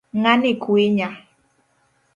[0.21, 1.09] Ng'ani kwinya.